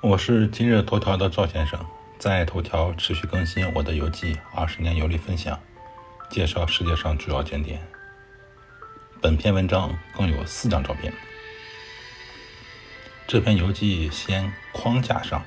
[0.00, 1.84] 我是今日头条的赵先生，
[2.20, 5.58] 在头条持续更新我的游记，二十年游历分享，
[6.30, 7.82] 介绍世界上主要景点。
[9.20, 11.12] 本篇文章共有四张照片。
[13.26, 15.44] 这篇游记先框架上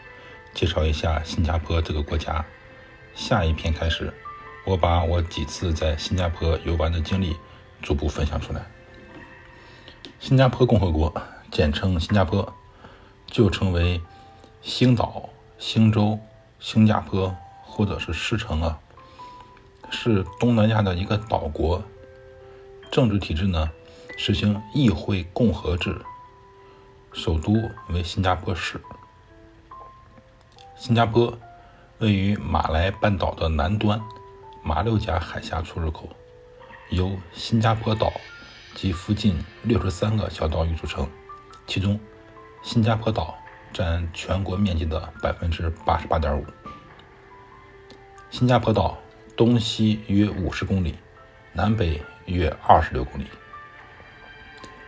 [0.54, 2.43] 介绍一下新加坡这个国家。
[3.15, 4.13] 下一篇开始，
[4.65, 7.38] 我把我几次在新加坡游玩的经历
[7.81, 8.70] 逐步分享出来。
[10.20, 11.13] 新加坡共和国，
[11.49, 12.54] 简称新加坡，
[13.27, 14.02] 就称为。
[14.62, 15.28] 星岛、
[15.58, 16.20] 星洲、
[16.59, 18.80] 新加坡，或者是狮城啊，
[19.90, 21.84] 是东南亚的一个岛国。
[22.91, 23.71] 政治体制呢，
[24.18, 25.99] 实行议会共和制。
[27.12, 27.54] 首都
[27.90, 28.80] 为新加坡市。
[30.77, 31.35] 新加坡
[31.98, 33.99] 位于马来半岛的南端，
[34.63, 36.07] 马六甲海峡出入口，
[36.90, 38.13] 由新加坡岛
[38.76, 41.09] 及附近六十三个小岛屿组成，
[41.66, 41.99] 其中
[42.62, 43.35] 新加坡岛。
[43.73, 46.45] 占全国面积的百分之八十八点五。
[48.29, 48.98] 新加坡岛
[49.35, 50.96] 东西约五十公里，
[51.54, 53.26] 南北约二十六公里。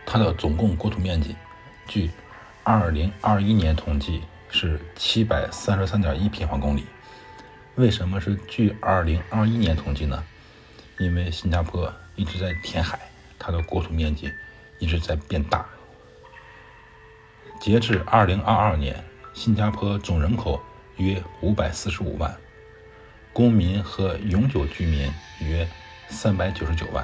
[0.06, 1.34] 它的总共国土面积，
[1.86, 2.10] 据
[2.62, 6.84] 二零二一年统计是七百三十三点一平方公里。
[7.76, 10.24] 为什么是据二零二一年统计呢？
[10.98, 12.98] 因为新加坡一直在填海，
[13.38, 14.30] 它的国土面积
[14.78, 15.66] 一直在变大。
[17.64, 20.60] 截至二零二二年，新加坡总人口
[20.98, 22.36] 约五百四十五万，
[23.32, 25.66] 公民和永久居民约
[26.06, 27.02] 三百九十九万，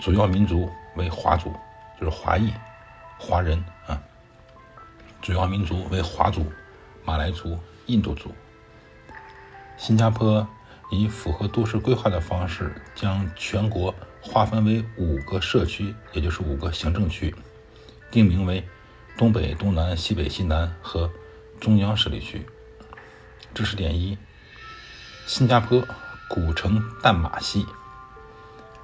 [0.00, 1.52] 主要民族为华族，
[2.00, 2.54] 就是华裔、
[3.18, 4.02] 华人啊。
[5.20, 6.50] 主要民族为华族、
[7.04, 8.32] 马来族、印度族。
[9.76, 10.48] 新加坡
[10.90, 17.34] 以符合都市规划的方式，将全国划分为五个社区，也就是五个行政区，
[18.10, 18.66] 定名为。
[19.16, 21.08] 东北、东南、西北、西南和
[21.60, 22.44] 中央势力区。
[23.54, 24.18] 知识点一：
[25.24, 25.86] 新加坡
[26.28, 27.64] 古称淡马锡。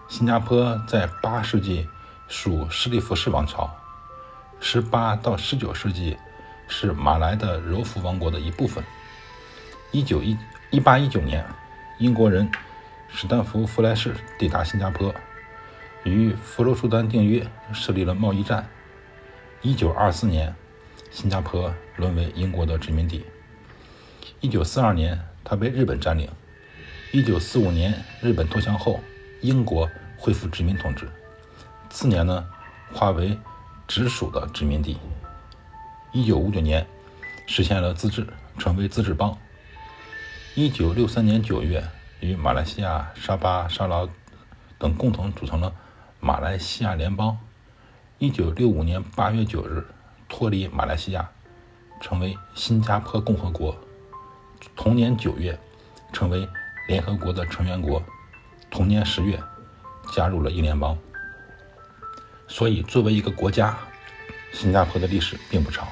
[0.09, 1.89] 新加坡在八世纪
[2.29, 3.69] 属施利弗氏王朝，
[4.61, 6.17] 十八到十九世纪
[6.69, 8.85] 是马来的柔佛王国的一部分。
[9.91, 10.39] 一九一
[10.71, 11.45] 一八一九年，
[11.99, 12.49] 英国人
[13.09, 15.13] 史丹福·弗莱士抵达新加坡，
[16.05, 18.69] 与佛罗苏丹订约，设立了贸易站。
[19.62, 20.54] 一九二四年，
[21.10, 23.26] 新加坡沦为英国的殖民地。
[24.41, 26.31] 一九四二年，它被日本占领。
[27.12, 29.00] 一九四五年，日本投降后，
[29.43, 31.06] 英国恢复殖民统治。
[31.91, 32.48] 次年呢，
[32.94, 33.38] 划为
[33.87, 34.98] 直属的殖民地。
[36.10, 36.87] 一九五九年，
[37.47, 39.37] 实现了自治，成为自治邦。
[40.54, 41.84] 一九六三年九月，
[42.21, 44.09] 与马来西亚、沙巴、沙劳
[44.78, 45.75] 等共同组成了
[46.19, 47.38] 马来西亚联邦。
[48.23, 49.83] 一九六五年八月九日
[50.29, 51.27] 脱离马来西亚，
[52.03, 53.75] 成为新加坡共和国。
[54.77, 55.59] 同年九月，
[56.13, 56.47] 成为
[56.87, 58.03] 联合国的成员国。
[58.71, 59.43] 同年十月，
[60.13, 60.99] 加入了英联邦。
[62.47, 63.75] 所以，作为一个国家，
[64.53, 65.89] 新加坡的历史并不长。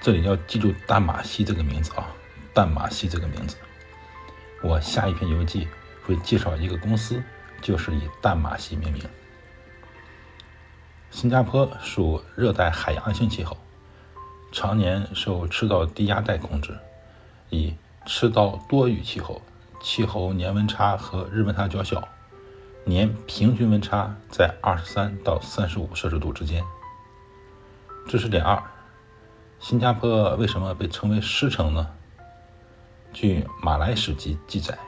[0.00, 2.06] 这里要记住淡马锡这个名字啊，
[2.54, 3.56] 淡马锡这个名字。
[4.62, 5.66] 我下一篇游记
[6.06, 7.20] 会介绍一个公司，
[7.60, 9.02] 就是以淡马锡命名。
[11.10, 13.56] 新加坡属热带海洋性气候，
[14.52, 16.78] 常年受赤道低压带控制，
[17.50, 17.74] 以
[18.06, 19.42] 赤道多雨气候，
[19.82, 22.08] 气候年温差和日温差较小，
[22.84, 26.64] 年平均温差在二十三到三十五摄氏度之间。
[28.06, 28.62] 知识点二：
[29.58, 31.88] 新加坡为什么被称为狮城呢？
[33.12, 34.78] 据马来史籍记载，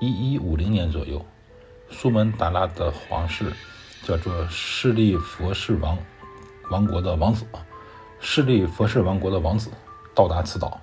[0.00, 1.24] 一一五零年左右，
[1.90, 3.52] 苏门答腊的皇室。
[4.08, 5.98] 叫做势利佛氏王
[6.70, 7.44] 王国的王子，
[8.18, 9.70] 势利佛氏王国的王子
[10.14, 10.80] 到达此岛，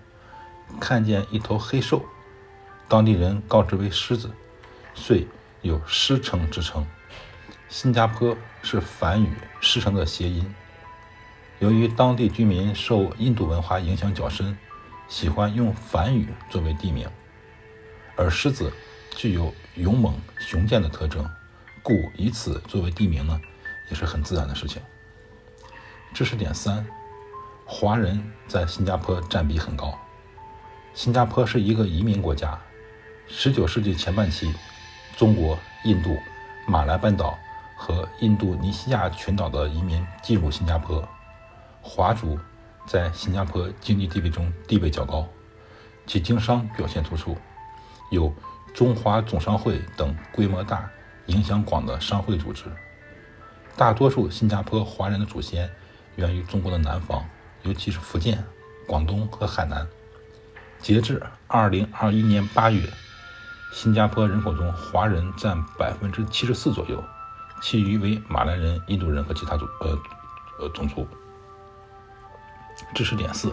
[0.80, 2.06] 看见一头黑兽，
[2.88, 4.30] 当地人告知为狮子，
[4.94, 5.26] 遂
[5.64, 6.86] 有狮城之称。
[7.68, 10.54] 新加坡是梵语狮城的谐音。
[11.58, 14.56] 由于当地居民受印度文化影响较深，
[15.08, 17.10] 喜欢用梵语作为地名，
[18.16, 18.72] 而狮子
[19.16, 21.28] 具有勇猛雄健的特征。
[21.86, 23.40] 故以此作为地名呢，
[23.92, 24.82] 也是很自然的事情。
[26.16, 26.84] 知识点三：
[27.64, 29.96] 华人在新加坡占比很高。
[30.96, 32.60] 新加坡是一个移民国家。
[33.30, 34.52] 19世纪前半期，
[35.16, 36.18] 中国、印度、
[36.68, 37.38] 马来半岛
[37.78, 41.08] 和印度尼西亚群岛的移民进入新加坡，
[41.84, 42.40] 华族
[42.88, 45.28] 在新加坡经济地位中地位较高，
[46.08, 47.38] 其经商表现突出，
[48.10, 48.34] 有
[48.74, 50.90] 中华总商会等规模大。
[51.28, 52.66] 影响广的商会组织，
[53.76, 55.70] 大多数新加坡华人的祖先
[56.16, 57.26] 源于中国的南方，
[57.64, 58.44] 尤其是福建、
[58.88, 59.88] 广东和海南。
[60.80, 62.88] 截至二零二一年八月，
[63.74, 67.04] 新加坡人口中华人占百分之七十四左右，
[67.62, 69.98] 其余为马来人、印度人和其他族呃
[70.60, 71.08] 呃种族。
[72.94, 73.52] 知识点四：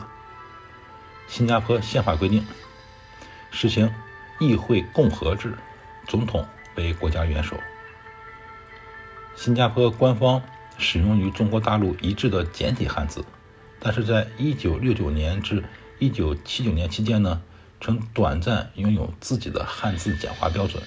[1.26, 2.44] 新加坡宪法规定，
[3.50, 3.90] 实行
[4.38, 5.56] 议会共和制，
[6.06, 6.46] 总统
[6.76, 7.56] 为国家元首。
[9.34, 10.42] 新加坡官方
[10.78, 13.24] 使用与中国大陆一致的简体汉字，
[13.80, 15.64] 但是在一九六九年至
[15.98, 17.40] 一九七九年期间呢，
[17.80, 20.82] 曾短暂拥有自己的汉字简化标准，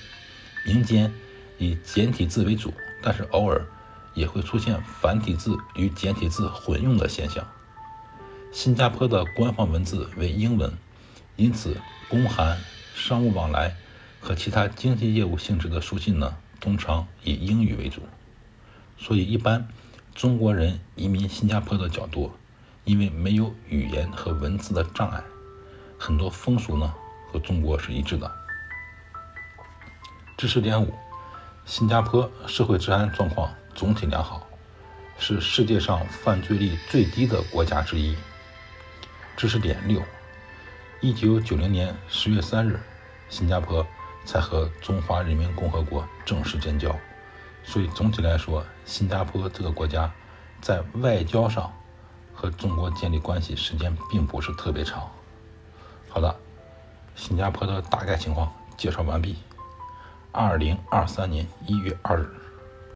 [0.65, 1.11] 民间
[1.57, 3.65] 以简体字为主，但是偶尔
[4.13, 7.45] 也会出现繁体字与简体字混用的现象。
[8.51, 10.71] 新加坡的官方文字为英文，
[11.35, 11.75] 因此
[12.07, 12.57] 公函、
[12.93, 13.75] 商务往来
[14.25, 18.01] 和其他经济业务性质的书信呢，通常以英语为主。
[18.97, 19.67] 所以，一般
[20.15, 22.35] 中国人移民新加坡的较多，
[22.85, 25.23] 因为没有语言和文字的障碍，
[25.99, 26.91] 很多风俗呢
[27.31, 28.31] 和中国是一致的。
[30.35, 30.91] 知识点五：
[31.63, 34.49] 新加坡社会治安状况总体良好，
[35.19, 38.15] 是世界上犯罪率最低的国家之一。
[39.37, 40.01] 知识点六：
[40.99, 42.79] 一九九零年十月三日，
[43.29, 43.85] 新加坡
[44.25, 46.93] 才和中华人民共和国正式建交。
[47.63, 50.11] 所以总体来说，新加坡这个国家
[50.61, 51.71] 在外交上
[52.33, 55.09] 和中国建立关系时间并不是特别长。
[56.09, 56.35] 好的，
[57.15, 59.37] 新加坡的大概情况介绍完毕。
[60.31, 62.44] 二零二三年一月二日。